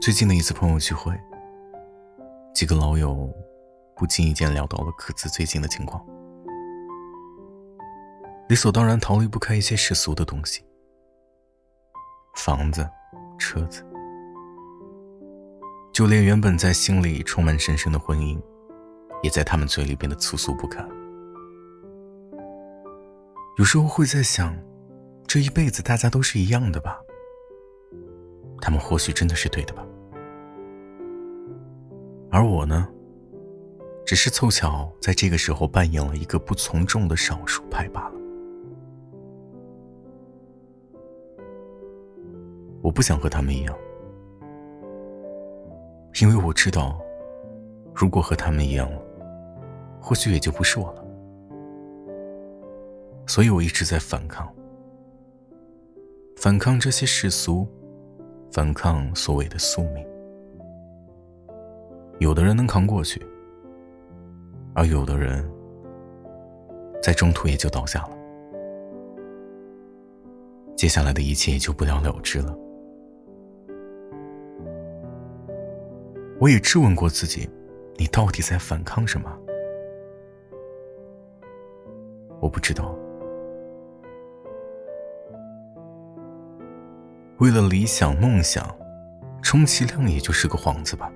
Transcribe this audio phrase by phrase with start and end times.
[0.00, 1.12] 最近的一次朋友聚会，
[2.54, 3.32] 几个老友
[3.94, 6.04] 不经意间聊到了各自最近的情况，
[8.48, 10.64] 理所当然逃离不开一些世俗的东西，
[12.36, 12.88] 房子、
[13.38, 13.84] 车子，
[15.92, 18.40] 就连原本在心里充满神圣的婚姻，
[19.22, 20.88] 也在他们嘴里变得粗俗不堪。
[23.58, 24.56] 有时候会在想，
[25.26, 26.98] 这一辈子大家都是一样的吧？
[28.60, 29.86] 他们或许真的是对的吧，
[32.30, 32.86] 而我呢，
[34.04, 38.14] 只是凑巧在这个时候扮演了一个不从众的少数派罢了。
[42.82, 43.74] 我不想和他们一样，
[46.20, 47.00] 因为我知道，
[47.94, 48.90] 如果和他们一样，
[50.00, 51.04] 或许也就不是我了。
[53.26, 54.52] 所以我一直在反抗，
[56.36, 57.66] 反抗这些世俗。
[58.52, 60.04] 反抗所谓的宿命，
[62.18, 63.24] 有的人能扛过去，
[64.74, 65.48] 而有的人
[67.00, 68.10] 在中途也就倒下了，
[70.76, 72.56] 接下来的一切也就不了了之了。
[76.40, 77.48] 我也质问过自己，
[77.96, 79.30] 你到底在反抗什么？
[82.40, 82.98] 我不知道。
[87.40, 88.68] 为了理想梦想，
[89.40, 91.10] 充其量也就是个幌子吧。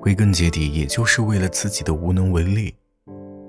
[0.00, 2.74] 归根结底，也就是为了自己的无能为力，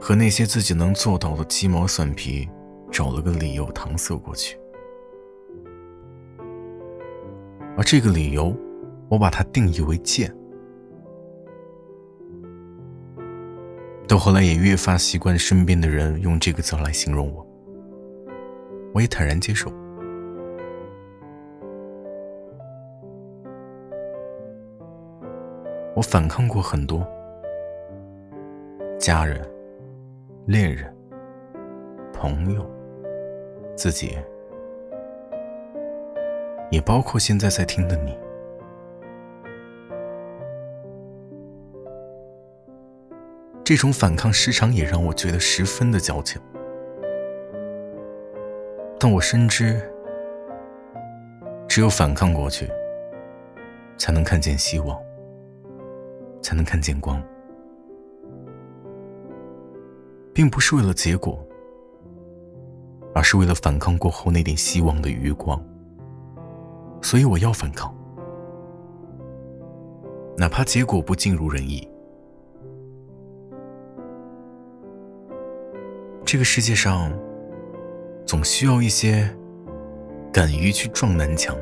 [0.00, 2.48] 和那些自己能做到的鸡毛蒜皮，
[2.90, 4.58] 找了个理由搪塞过去。
[7.76, 8.56] 而这个理由，
[9.08, 10.34] 我把它定义为贱。
[14.08, 17.46] 到后来，也越发习惯身边的人用这个词来形容我，
[18.92, 19.72] 我也坦然接受。
[26.02, 27.06] 我反抗过很多
[28.98, 29.40] 家人、
[30.46, 30.92] 恋人、
[32.12, 32.68] 朋友、
[33.76, 34.18] 自己，
[36.72, 38.18] 也包括现在在听的你。
[43.62, 46.42] 这种反抗时常也让我觉得十分的矫情，
[48.98, 49.80] 但我深知，
[51.68, 52.68] 只有反抗过去，
[53.96, 55.00] 才能看见希望。
[56.42, 57.22] 才能看见光，
[60.34, 61.38] 并不是为了结果，
[63.14, 65.62] 而是为了反抗过后那点希望的余光。
[67.00, 67.94] 所以我要反抗，
[70.36, 71.88] 哪怕结果不尽如人意。
[76.24, 77.12] 这个世界上，
[78.24, 79.28] 总需要一些
[80.32, 81.56] 敢于去撞南墙、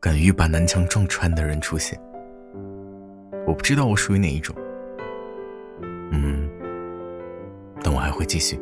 [0.00, 2.00] 敢于把南墙撞穿的人出现。
[3.48, 4.54] 我不知道我属于哪一种，
[6.12, 6.50] 嗯，
[7.82, 8.60] 但我还会继续。